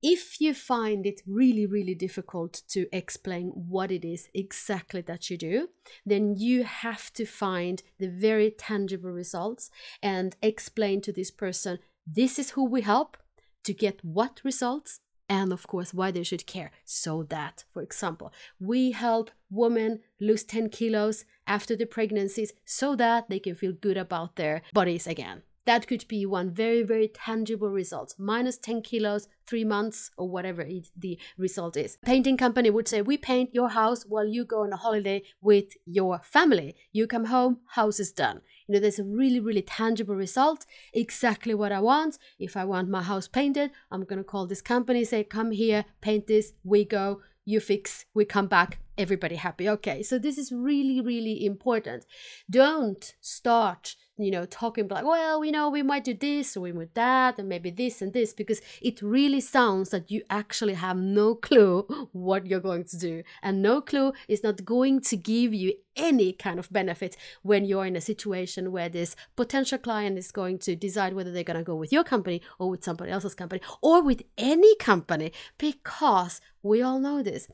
if 0.02 0.40
you 0.40 0.54
find 0.54 1.04
it 1.04 1.21
really, 1.26 1.66
really 1.66 1.95
difficult 1.95 2.62
to 2.69 2.87
explain 2.93 3.49
what 3.49 3.90
it 3.90 4.04
is 4.04 4.28
exactly 4.33 5.02
that 5.02 5.28
you 5.28 5.37
do, 5.37 5.69
then 6.07 6.35
you 6.37 6.64
have 6.64 7.12
to 7.12 7.26
find 7.26 7.83
the 7.99 8.09
very 8.09 8.50
tangible 8.50 9.11
results 9.11 9.71
and 10.02 10.37
explain 10.43 11.02
to 11.02 11.12
this 11.12 11.31
person 11.31 11.78
this 12.07 12.38
is 12.38 12.50
who 12.50 12.64
we 12.64 12.81
help 12.81 13.16
to 13.64 13.73
get 13.73 14.05
what 14.05 14.40
results 14.45 15.00
and 15.29 15.52
of 15.52 15.67
course 15.67 15.95
why 15.95 16.11
they 16.11 16.25
should 16.25 16.47
care. 16.47 16.73
So 16.85 17.23
that 17.25 17.64
for 17.73 17.83
example 17.83 18.33
we 18.59 18.93
help 18.93 19.31
women 19.50 20.00
lose 20.21 20.45
10 20.45 20.71
kilos 20.71 21.25
after 21.47 21.76
the 21.76 21.87
pregnancies 21.87 22.52
so 22.64 22.97
that 22.97 23.29
they 23.29 23.38
can 23.38 23.55
feel 23.55 23.73
good 23.73 23.97
about 23.97 24.37
their 24.37 24.62
bodies 24.73 25.07
again 25.07 25.43
that 25.71 25.87
could 25.87 26.05
be 26.09 26.27
one 26.27 26.50
very, 26.50 26.83
very 26.83 27.07
tangible 27.07 27.69
result. 27.69 28.17
Minus 28.19 28.59
10 28.59 28.83
kilos, 28.83 29.29
three 29.47 29.62
months, 29.62 30.11
or 30.17 30.29
whatever 30.29 30.62
it, 30.62 30.89
the 30.97 31.17
result 31.39 31.77
is. 31.77 31.97
Painting 32.05 32.37
company 32.37 32.71
would 32.71 32.89
say, 32.89 33.03
We 33.03 33.17
paint 33.17 33.55
your 33.55 33.69
house 33.69 34.03
while 34.03 34.27
you 34.27 34.45
go 34.45 34.65
on 34.65 34.73
a 34.73 34.77
holiday 34.77 35.23
with 35.41 35.77
your 35.87 36.23
family. 36.25 36.75
You 36.91 37.07
come 37.07 37.27
home, 37.27 37.59
house 37.69 38.00
is 38.00 38.11
done. 38.11 38.41
You 38.67 38.75
know, 38.75 38.81
there's 38.81 38.99
a 38.99 39.05
really, 39.05 39.39
really 39.39 39.62
tangible 39.62 40.17
result. 40.17 40.67
Exactly 40.93 41.55
what 41.55 41.71
I 41.71 41.79
want. 41.79 42.19
If 42.41 42.57
I 42.57 42.65
want 42.65 42.89
my 42.89 43.03
house 43.03 43.29
painted, 43.29 43.71
I'm 43.93 44.03
going 44.03 44.19
to 44.19 44.25
call 44.25 44.49
this 44.49 44.61
company, 44.61 45.05
say, 45.05 45.23
Come 45.23 45.53
here, 45.53 45.85
paint 46.00 46.27
this, 46.27 46.53
we 46.65 46.85
go 46.85 47.21
you 47.45 47.61
fix, 47.61 48.07
we 48.15 48.25
come 48.25 48.47
back, 48.47 48.79
everybody 48.99 49.37
happy. 49.37 49.69
Okay, 49.69 50.03
so 50.03 50.19
this 50.19 50.39
is 50.39 50.53
really, 50.53 51.00
really 51.00 51.45
important. 51.45 52.07
Don't 52.49 53.15
start 53.21 53.97
you 54.23 54.31
know, 54.31 54.47
talking 54.47 54.89
like, 54.89 55.05
well, 55.05 55.45
you 55.45 55.53
know, 55.53 55.69
we 55.71 55.83
might 55.83 56.05
do 56.05 56.15
this 56.15 56.57
or 56.57 56.61
we 56.61 56.73
might 56.73 56.95
that, 56.95 57.39
and 57.39 57.49
maybe 57.49 57.71
this 57.71 58.03
and 58.03 58.12
this, 58.12 58.33
because 58.33 58.61
it 58.81 59.00
really 59.03 59.41
sounds 59.41 59.91
that 59.91 60.11
you 60.11 60.23
actually 60.31 60.75
have 60.75 60.97
no 60.97 61.35
clue 61.35 62.09
what 62.12 62.47
you're 62.47 62.61
going 62.61 62.85
to 62.85 62.97
do. 62.97 63.23
And 63.43 63.62
no 63.62 63.81
clue 63.81 64.12
is 64.29 64.43
not 64.43 64.65
going 64.65 65.00
to 65.03 65.17
give 65.17 65.55
you 65.55 65.75
any 65.97 66.33
kind 66.33 66.59
of 66.59 66.73
benefit 66.73 67.17
when 67.43 67.65
you're 67.65 67.87
in 67.87 67.97
a 67.97 68.00
situation 68.00 68.73
where 68.73 68.89
this 68.89 69.17
potential 69.37 69.79
client 69.79 70.17
is 70.17 70.31
going 70.31 70.59
to 70.59 70.77
decide 70.77 71.15
whether 71.15 71.33
they're 71.33 71.45
going 71.45 71.59
to 71.59 71.65
go 71.65 71.75
with 71.75 71.93
your 71.93 72.05
company 72.05 72.41
or 72.59 72.71
with 72.71 72.85
somebody 72.85 73.11
else's 73.11 73.35
company 73.35 73.61
or 73.83 74.03
with 74.03 74.23
any 74.39 74.75
company, 74.77 75.33
because 75.59 76.41
we 76.62 76.83
all 76.83 76.99
know 76.99 77.23
this 77.23 77.49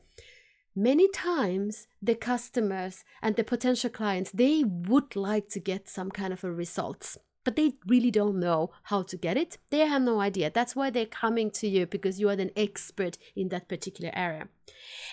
many 0.77 1.09
times 1.09 1.87
the 2.01 2.13
customers 2.13 3.03
and 3.21 3.35
the 3.35 3.43
potential 3.43 3.89
clients 3.89 4.31
they 4.31 4.63
would 4.63 5.15
like 5.15 5.49
to 5.49 5.59
get 5.59 5.89
some 5.89 6.11
kind 6.11 6.31
of 6.31 6.43
a 6.43 6.51
results 6.51 7.17
but 7.47 7.55
they 7.55 7.75
really 7.87 8.11
don't 8.11 8.37
know 8.37 8.71
how 8.83 9.01
to 9.03 9.15
get 9.15 9.37
it. 9.37 9.57
They 9.69 9.79
have 9.79 10.01
no 10.01 10.19
idea. 10.19 10.51
That's 10.53 10.75
why 10.75 10.89
they're 10.89 11.05
coming 11.05 11.49
to 11.51 11.65
you 11.65 11.85
because 11.85 12.19
you 12.19 12.27
are 12.27 12.33
an 12.33 12.51
expert 12.57 13.17
in 13.37 13.47
that 13.47 13.69
particular 13.69 14.11
area. 14.13 14.49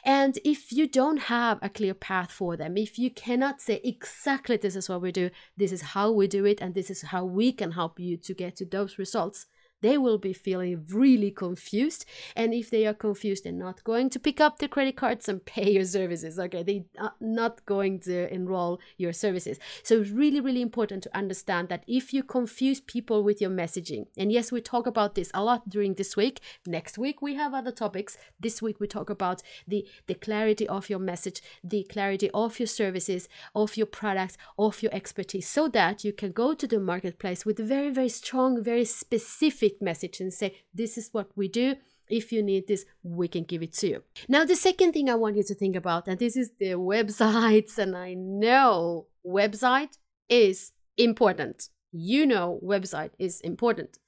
And 0.05 0.37
if 0.45 0.73
you 0.73 0.89
don't 0.89 1.19
have 1.19 1.61
a 1.63 1.69
clear 1.69 1.95
path 1.95 2.33
for 2.33 2.57
them 2.57 2.77
if 2.77 2.99
you 2.99 3.09
cannot 3.09 3.61
say 3.61 3.81
exactly 3.85 4.57
this 4.57 4.75
is 4.75 4.89
what 4.89 5.01
we 5.01 5.13
do. 5.13 5.31
This 5.57 5.71
is 5.71 5.83
how 5.95 6.11
we 6.11 6.27
do 6.27 6.45
it 6.45 6.61
and 6.61 6.75
this 6.75 6.91
is 6.91 7.03
how 7.03 7.25
we 7.25 7.53
can 7.53 7.71
help 7.71 8.01
you 8.01 8.17
to 8.17 8.35
get 8.35 8.57
to 8.57 8.65
those 8.65 8.99
results 8.99 9.47
they 9.85 9.99
will 9.99 10.17
be 10.17 10.33
feeling 10.33 10.87
really 10.89 11.31
confused. 11.31 12.07
And 12.35 12.55
if 12.55 12.71
they 12.71 12.87
are 12.87 12.95
confused, 12.95 13.45
they're 13.45 13.53
not 13.53 13.85
going 13.85 14.09
to 14.11 14.19
pick 14.19 14.41
up 14.41 14.59
the 14.59 14.67
credit 14.67 14.97
cards 14.97 15.29
and 15.29 15.45
pay 15.45 15.73
your 15.73 15.85
services. 15.85 16.39
Okay, 16.39 16.63
they 16.63 16.87
are 16.99 17.13
not 17.21 17.65
going 17.67 18.01
to 18.01 18.33
enroll 18.33 18.81
your 18.97 19.13
services. 19.13 19.59
So 19.83 20.01
it's 20.01 20.11
really, 20.11 20.41
really 20.41 20.63
important 20.63 21.03
to 21.03 21.15
understand 21.15 21.69
that 21.69 21.85
if 21.87 22.15
you 22.15 22.23
confuse 22.23 22.81
people 22.81 23.23
with 23.23 23.43
your 23.43 23.51
messaging, 23.51 24.07
and 24.17 24.33
yes, 24.33 24.51
we 24.51 24.63
talk 24.63 24.87
about 24.87 25.17
this 25.17 25.31
a 25.35 25.45
lot 25.45 25.69
during 25.69 25.95
this 25.95 26.17
week. 26.17 26.41
Next 26.67 26.97
week 26.97 27.21
we 27.21 27.35
have 27.35 27.53
other 27.53 27.73
topics. 27.73 28.17
This 28.41 28.63
week 28.63 28.81
we 28.81 28.87
talk 28.87 29.11
about 29.11 29.43
the 29.69 29.87
the 30.07 30.15
clarity 30.15 30.67
of 30.67 30.89
your 30.89 30.99
message, 30.99 31.43
the 31.63 31.85
clarity 31.85 32.31
of 32.33 32.59
your 32.59 32.67
services, 32.67 33.29
of 33.55 33.77
your 33.77 33.87
products, 33.87 34.39
of 34.59 34.83
your 34.83 34.95
expertise, 34.95 35.47
so 35.47 35.69
that 35.69 36.05
you 36.05 36.13
can 36.15 36.33
go 36.33 36.55
to 36.55 36.67
the 36.67 36.81
marketplace 36.81 37.45
with 37.45 37.59
very, 37.59 37.91
very 37.91 38.09
strong, 38.09 38.63
very 38.63 38.87
specific 38.87 39.74
message 39.81 40.21
and 40.21 40.33
say, 40.33 40.57
This 40.73 40.99
is 40.99 41.11
what 41.13 41.31
we 41.37 41.49
do. 41.49 41.77
If 42.09 42.33
you 42.33 42.43
need 42.43 42.69
this, 42.69 42.85
we 43.03 43.29
can 43.29 43.45
give 43.45 43.63
it 43.63 43.73
to 43.75 43.89
you. 43.89 44.03
Now, 44.29 44.45
the 44.45 44.57
second 44.57 44.93
thing 44.93 45.09
I 45.09 45.15
want 45.15 45.37
you 45.37 45.43
to 45.45 45.55
think 45.55 45.75
about, 45.75 46.07
and 46.07 46.19
this 46.19 46.37
is 46.37 46.51
the 46.59 46.73
websites, 46.95 47.79
and 47.79 47.97
I 47.97 48.15
know 48.15 49.07
website 49.27 49.97
is 50.29 50.73
important. 50.99 51.69
You 51.93 52.27
know, 52.27 52.61
website 52.63 53.11
is 53.19 53.41
important. 53.41 53.99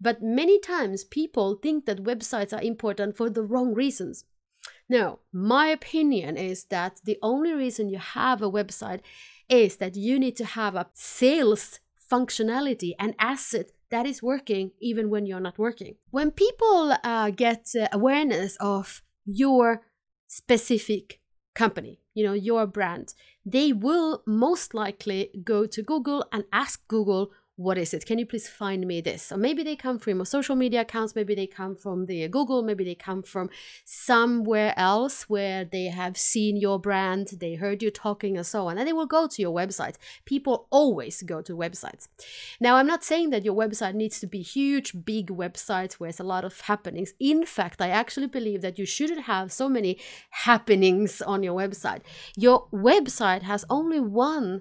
But 0.00 0.22
many 0.22 0.58
times 0.60 1.04
people 1.04 1.58
think 1.62 1.86
that 1.86 2.04
websites 2.04 2.52
are 2.52 2.62
important 2.62 3.16
for 3.16 3.30
the 3.30 3.42
wrong 3.42 3.72
reasons. 3.74 4.24
No, 4.88 5.20
my 5.32 5.68
opinion 5.68 6.36
is 6.36 6.64
that 6.66 7.00
the 7.04 7.18
only 7.22 7.52
reason 7.52 7.88
you 7.88 7.98
have 7.98 8.42
a 8.42 8.50
website 8.50 9.00
is 9.48 9.76
that 9.76 9.96
you 9.96 10.18
need 10.18 10.36
to 10.36 10.44
have 10.44 10.74
a 10.74 10.88
sales 10.94 11.80
functionality 12.10 12.92
and 12.98 13.14
asset 13.18 13.72
that 13.90 14.06
is 14.06 14.22
working 14.22 14.72
even 14.80 15.10
when 15.10 15.26
you're 15.26 15.40
not 15.40 15.58
working. 15.58 15.96
When 16.10 16.30
people 16.30 16.96
uh, 17.04 17.30
get 17.30 17.68
uh, 17.80 17.88
awareness 17.92 18.56
of 18.60 19.02
your 19.24 19.82
specific 20.26 21.20
company, 21.54 22.00
you 22.14 22.24
know, 22.24 22.32
your 22.32 22.66
brand, 22.66 23.14
they 23.44 23.72
will 23.72 24.22
most 24.26 24.74
likely 24.74 25.30
go 25.44 25.66
to 25.66 25.82
Google 25.82 26.26
and 26.32 26.44
ask 26.52 26.86
Google 26.88 27.30
what 27.56 27.78
is 27.78 27.94
it? 27.94 28.04
Can 28.04 28.18
you 28.18 28.26
please 28.26 28.48
find 28.48 28.86
me 28.86 29.00
this? 29.00 29.32
Or 29.32 29.38
maybe 29.38 29.62
they 29.62 29.76
come 29.76 29.98
from 29.98 30.24
social 30.24 30.56
media 30.56 30.82
accounts, 30.82 31.14
maybe 31.14 31.34
they 31.34 31.46
come 31.46 31.74
from 31.74 32.04
the 32.04 32.24
uh, 32.24 32.28
Google, 32.28 32.62
maybe 32.62 32.84
they 32.84 32.94
come 32.94 33.22
from 33.22 33.48
somewhere 33.84 34.74
else 34.76 35.28
where 35.28 35.64
they 35.64 35.86
have 35.86 36.18
seen 36.18 36.56
your 36.56 36.78
brand, 36.78 37.28
they 37.40 37.54
heard 37.54 37.82
you 37.82 37.90
talking, 37.90 38.36
and 38.36 38.46
so 38.46 38.66
on, 38.68 38.76
and 38.76 38.86
they 38.86 38.92
will 38.92 39.06
go 39.06 39.26
to 39.26 39.40
your 39.40 39.54
website. 39.54 39.96
People 40.26 40.66
always 40.70 41.22
go 41.22 41.40
to 41.40 41.56
websites. 41.56 42.08
Now, 42.60 42.76
I'm 42.76 42.86
not 42.86 43.04
saying 43.04 43.30
that 43.30 43.44
your 43.44 43.54
website 43.54 43.94
needs 43.94 44.20
to 44.20 44.26
be 44.26 44.42
huge, 44.42 45.04
big 45.04 45.28
websites 45.28 45.94
where 45.94 46.08
there's 46.08 46.20
a 46.20 46.24
lot 46.24 46.44
of 46.44 46.60
happenings. 46.60 47.14
In 47.18 47.46
fact, 47.46 47.80
I 47.80 47.88
actually 47.88 48.28
believe 48.28 48.60
that 48.60 48.78
you 48.78 48.86
shouldn't 48.86 49.22
have 49.22 49.50
so 49.50 49.68
many 49.68 49.98
happenings 50.30 51.22
on 51.22 51.42
your 51.42 51.58
website. 51.58 52.02
Your 52.36 52.68
website 52.70 53.42
has 53.42 53.64
only 53.70 54.00
one 54.00 54.60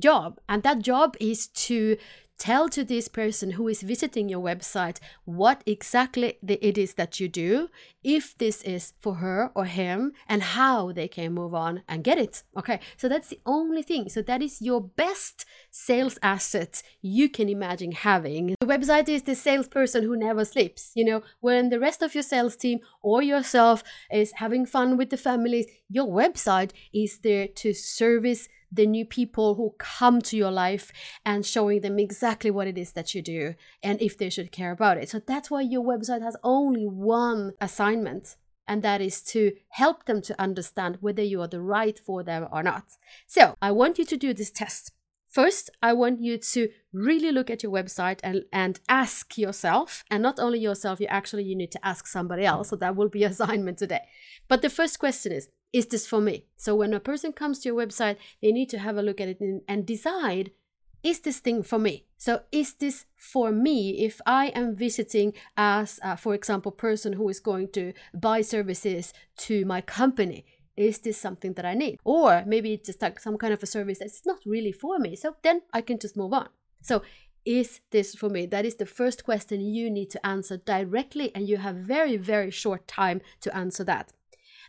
job 0.00 0.40
and 0.48 0.62
that 0.62 0.80
job 0.80 1.16
is 1.20 1.48
to 1.48 1.96
tell 2.40 2.70
to 2.70 2.82
this 2.82 3.06
person 3.06 3.52
who 3.52 3.68
is 3.68 3.82
visiting 3.82 4.28
your 4.30 4.40
website 4.40 4.98
what 5.26 5.62
exactly 5.66 6.38
the, 6.42 6.58
it 6.66 6.78
is 6.78 6.94
that 6.94 7.20
you 7.20 7.28
do, 7.28 7.68
if 8.02 8.36
this 8.38 8.62
is 8.62 8.94
for 8.98 9.16
her 9.16 9.52
or 9.54 9.66
him, 9.66 10.12
and 10.26 10.42
how 10.42 10.90
they 10.90 11.06
can 11.06 11.34
move 11.34 11.54
on 11.54 11.82
and 11.86 12.02
get 12.02 12.16
it. 12.16 12.42
Okay, 12.56 12.80
so 12.96 13.08
that's 13.10 13.28
the 13.28 13.38
only 13.44 13.82
thing. 13.82 14.08
So 14.08 14.22
that 14.22 14.40
is 14.40 14.62
your 14.62 14.80
best 14.80 15.44
sales 15.70 16.18
asset 16.22 16.82
you 17.02 17.28
can 17.28 17.50
imagine 17.50 17.92
having. 17.92 18.54
The 18.58 18.66
website 18.66 19.10
is 19.10 19.22
the 19.22 19.34
salesperson 19.34 20.04
who 20.04 20.16
never 20.16 20.46
sleeps. 20.46 20.92
You 20.94 21.04
know, 21.04 21.22
when 21.40 21.68
the 21.68 21.78
rest 21.78 22.00
of 22.00 22.14
your 22.14 22.22
sales 22.22 22.56
team 22.56 22.80
or 23.02 23.22
yourself 23.22 23.84
is 24.10 24.32
having 24.36 24.64
fun 24.64 24.96
with 24.96 25.10
the 25.10 25.18
families, 25.18 25.66
your 25.90 26.06
website 26.06 26.70
is 26.94 27.18
there 27.18 27.48
to 27.48 27.74
service 27.74 28.48
the 28.72 28.86
new 28.86 29.04
people 29.04 29.54
who 29.54 29.74
come 29.78 30.20
to 30.22 30.36
your 30.36 30.50
life 30.50 30.92
and 31.24 31.44
showing 31.44 31.80
them 31.80 31.98
exactly 31.98 32.50
what 32.50 32.66
it 32.66 32.78
is 32.78 32.92
that 32.92 33.14
you 33.14 33.22
do 33.22 33.54
and 33.82 34.00
if 34.00 34.16
they 34.16 34.30
should 34.30 34.52
care 34.52 34.70
about 34.70 34.98
it. 34.98 35.08
So 35.08 35.18
that's 35.18 35.50
why 35.50 35.62
your 35.62 35.82
website 35.82 36.22
has 36.22 36.36
only 36.42 36.86
one 36.86 37.52
assignment 37.60 38.36
and 38.70 38.82
that 38.82 39.00
is 39.00 39.20
to 39.22 39.52
help 39.70 40.06
them 40.06 40.22
to 40.22 40.40
understand 40.40 40.98
whether 41.00 41.22
you 41.22 41.40
are 41.40 41.48
the 41.48 41.60
right 41.60 41.98
for 41.98 42.22
them 42.22 42.46
or 42.52 42.62
not. 42.62 42.84
So, 43.26 43.56
I 43.60 43.72
want 43.72 43.98
you 43.98 44.04
to 44.04 44.16
do 44.16 44.32
this 44.32 44.52
test. 44.52 44.92
First, 45.28 45.70
I 45.82 45.92
want 45.92 46.20
you 46.20 46.38
to 46.38 46.68
really 46.92 47.32
look 47.32 47.50
at 47.50 47.64
your 47.64 47.72
website 47.72 48.20
and, 48.22 48.44
and 48.52 48.78
ask 48.88 49.36
yourself, 49.36 50.04
and 50.08 50.22
not 50.22 50.38
only 50.38 50.60
yourself, 50.60 51.00
you 51.00 51.06
actually 51.08 51.44
you 51.44 51.56
need 51.56 51.72
to 51.72 51.84
ask 51.84 52.06
somebody 52.06 52.44
else. 52.44 52.68
So 52.68 52.76
that 52.76 52.94
will 52.94 53.08
be 53.08 53.24
assignment 53.32 53.78
today. 53.78 54.02
But 54.46 54.62
the 54.62 54.70
first 54.70 55.00
question 55.00 55.32
is, 55.32 55.48
is 55.72 55.86
this 55.86 56.06
for 56.06 56.20
me? 56.20 56.46
So 56.56 56.74
when 56.74 56.92
a 56.94 57.00
person 57.00 57.32
comes 57.32 57.60
to 57.60 57.68
your 57.68 57.78
website, 57.78 58.16
they 58.42 58.52
need 58.52 58.68
to 58.70 58.78
have 58.78 58.96
a 58.96 59.02
look 59.02 59.20
at 59.20 59.28
it 59.28 59.40
and, 59.40 59.86
decide 59.86 60.50
is 61.02 61.20
this 61.20 61.38
thing 61.38 61.62
for 61.62 61.78
me? 61.78 62.04
So 62.18 62.42
is 62.52 62.74
this 62.74 63.06
for 63.16 63.50
me 63.50 64.04
if 64.04 64.20
I 64.26 64.48
am 64.48 64.76
visiting 64.76 65.32
as, 65.56 65.98
uh, 66.02 66.16
for 66.16 66.34
example, 66.34 66.72
person 66.72 67.14
who 67.14 67.26
is 67.30 67.40
going 67.40 67.68
to 67.72 67.94
buy 68.12 68.42
services 68.42 69.14
to 69.38 69.64
my 69.64 69.80
company? 69.80 70.44
Is 70.76 70.98
this 70.98 71.18
something 71.18 71.54
that 71.54 71.64
I 71.64 71.74
need? 71.74 71.98
Or 72.04 72.44
maybe 72.46 72.74
it's 72.74 72.86
just 72.86 73.00
like 73.00 73.18
some 73.18 73.38
kind 73.38 73.54
of 73.54 73.62
a 73.62 73.66
service 73.66 74.00
that's 74.00 74.26
not 74.26 74.40
really 74.44 74.72
for 74.72 74.98
me. 74.98 75.16
So 75.16 75.36
then 75.42 75.62
I 75.72 75.80
can 75.80 75.98
just 75.98 76.16
move 76.16 76.34
on. 76.34 76.48
So 76.82 77.02
is 77.44 77.80
this 77.90 78.14
for 78.14 78.28
me? 78.28 78.44
That 78.46 78.66
is 78.66 78.74
the 78.74 78.86
first 78.86 79.24
question 79.24 79.60
you 79.62 79.90
need 79.90 80.10
to 80.10 80.26
answer 80.26 80.58
directly, 80.58 81.34
and 81.34 81.48
you 81.48 81.56
have 81.56 81.76
very, 81.76 82.16
very 82.18 82.50
short 82.50 82.86
time 82.86 83.22
to 83.40 83.56
answer 83.56 83.84
that. 83.84 84.12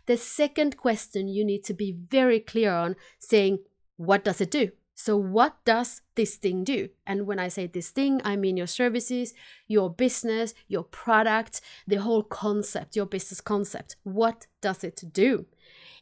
The 0.06 0.16
second 0.16 0.76
question 0.76 1.28
you 1.28 1.44
need 1.44 1.64
to 1.64 1.74
be 1.74 1.92
very 1.92 2.40
clear 2.40 2.72
on 2.72 2.96
saying, 3.18 3.58
what 3.96 4.24
does 4.24 4.40
it 4.40 4.50
do? 4.50 4.72
So, 4.94 5.16
what 5.16 5.56
does 5.64 6.02
this 6.14 6.36
thing 6.36 6.64
do? 6.64 6.88
And 7.06 7.26
when 7.26 7.38
I 7.38 7.48
say 7.48 7.66
this 7.66 7.90
thing, 7.90 8.20
I 8.24 8.36
mean 8.36 8.56
your 8.56 8.66
services, 8.66 9.34
your 9.66 9.90
business, 9.90 10.54
your 10.68 10.84
product, 10.84 11.60
the 11.86 11.96
whole 11.96 12.22
concept, 12.22 12.94
your 12.94 13.06
business 13.06 13.40
concept. 13.40 13.96
What 14.04 14.46
does 14.60 14.84
it 14.84 15.02
do? 15.12 15.46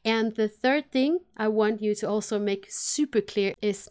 And 0.05 0.35
the 0.35 0.49
third 0.49 0.91
thing 0.91 1.21
I 1.37 1.49
want 1.49 1.81
you 1.81 1.95
to 1.97 2.09
also 2.09 2.39
make 2.39 2.67
super 2.69 3.21
clear 3.21 3.55
is 3.63 3.89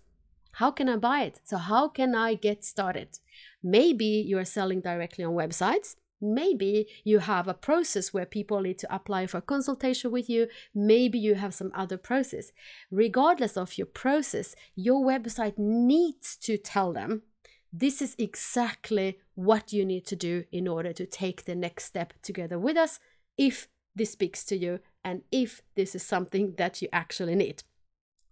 how 0.53 0.71
can 0.71 0.89
I 0.89 0.97
buy 0.97 1.21
it? 1.21 1.39
So, 1.43 1.57
how 1.57 1.87
can 1.87 2.13
I 2.13 2.33
get 2.33 2.65
started? 2.65 3.19
Maybe 3.63 4.23
you're 4.27 4.45
selling 4.45 4.81
directly 4.81 5.23
on 5.23 5.33
websites. 5.33 5.95
Maybe 6.21 6.87
you 7.03 7.19
have 7.19 7.47
a 7.47 7.53
process 7.53 8.13
where 8.13 8.25
people 8.25 8.61
need 8.61 8.77
to 8.79 8.93
apply 8.93 9.27
for 9.27 9.41
consultation 9.41 10.11
with 10.11 10.29
you. 10.29 10.47
Maybe 10.75 11.17
you 11.17 11.35
have 11.35 11.53
some 11.53 11.71
other 11.73 11.97
process. 11.97 12.51
Regardless 12.91 13.57
of 13.57 13.77
your 13.77 13.87
process, 13.87 14.55
your 14.75 15.05
website 15.05 15.57
needs 15.57 16.35
to 16.37 16.57
tell 16.57 16.91
them 16.93 17.23
this 17.71 18.01
is 18.01 18.15
exactly 18.17 19.19
what 19.35 19.71
you 19.71 19.85
need 19.85 20.05
to 20.07 20.15
do 20.15 20.43
in 20.51 20.67
order 20.67 20.91
to 20.93 21.05
take 21.05 21.45
the 21.45 21.55
next 21.55 21.85
step 21.85 22.13
together 22.21 22.57
with 22.57 22.75
us 22.75 22.99
if 23.37 23.67
this 23.95 24.11
speaks 24.11 24.43
to 24.45 24.57
you 24.57 24.79
and 25.03 25.21
if 25.31 25.61
this 25.75 25.95
is 25.95 26.03
something 26.03 26.55
that 26.57 26.81
you 26.81 26.89
actually 26.91 27.35
need. 27.35 27.63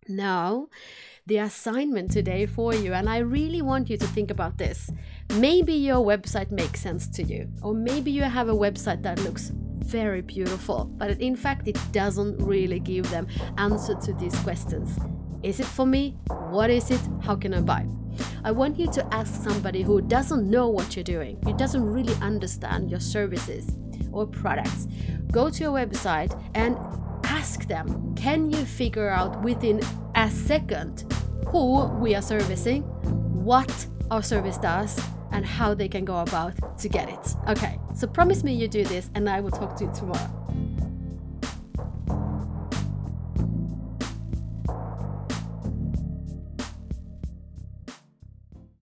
Now, 0.09 0.67
the 1.25 1.37
assignment 1.39 2.11
today 2.11 2.45
for 2.45 2.73
you, 2.73 2.93
and 2.93 3.09
I 3.09 3.17
really 3.17 3.61
want 3.61 3.89
you 3.89 3.97
to 3.97 4.07
think 4.07 4.31
about 4.31 4.57
this. 4.57 4.89
Maybe 5.33 5.73
your 5.73 6.05
website 6.05 6.51
makes 6.51 6.79
sense 6.79 7.09
to 7.09 7.23
you, 7.23 7.49
or 7.61 7.73
maybe 7.73 8.11
you 8.11 8.23
have 8.23 8.47
a 8.47 8.53
website 8.53 9.03
that 9.03 9.19
looks 9.19 9.51
very 9.53 10.21
beautiful, 10.21 10.85
but 10.85 11.19
in 11.19 11.35
fact, 11.35 11.67
it 11.67 11.77
doesn't 11.91 12.37
really 12.37 12.79
give 12.79 13.09
them 13.09 13.27
answer 13.57 13.95
to 13.95 14.13
these 14.13 14.37
questions. 14.39 14.97
Is 15.43 15.59
it 15.59 15.65
for 15.65 15.85
me? 15.85 16.17
What 16.49 16.69
is 16.69 16.89
it? 16.91 17.01
How 17.21 17.35
can 17.35 17.53
I 17.53 17.61
buy? 17.61 17.85
I 18.43 18.51
want 18.51 18.79
you 18.79 18.89
to 18.91 19.13
ask 19.13 19.43
somebody 19.43 19.81
who 19.81 20.01
doesn't 20.01 20.49
know 20.49 20.69
what 20.69 20.95
you're 20.95 21.03
doing, 21.03 21.39
who 21.43 21.55
doesn't 21.55 21.83
really 21.83 22.15
understand 22.21 22.89
your 22.89 22.99
services 23.01 23.69
or 24.11 24.25
products. 24.25 24.87
Go 25.31 25.49
to 25.49 25.63
your 25.63 25.73
website 25.73 26.33
and 26.55 26.77
them 27.67 28.15
can 28.15 28.49
you 28.49 28.63
figure 28.65 29.09
out 29.09 29.41
within 29.43 29.81
a 30.15 30.29
second 30.29 31.05
who 31.47 31.85
we 31.99 32.15
are 32.15 32.21
servicing, 32.21 32.83
what 33.43 33.87
our 34.11 34.21
service 34.21 34.57
does, 34.57 34.99
and 35.31 35.45
how 35.45 35.73
they 35.73 35.87
can 35.87 36.05
go 36.05 36.17
about 36.17 36.53
to 36.79 36.89
get 36.89 37.09
it. 37.09 37.35
Okay, 37.47 37.79
so 37.95 38.07
promise 38.07 38.43
me 38.43 38.53
you 38.53 38.67
do 38.67 38.83
this, 38.85 39.09
and 39.15 39.29
I 39.29 39.39
will 39.39 39.51
talk 39.51 39.75
to 39.77 39.85
you 39.85 39.91
tomorrow. 39.93 40.36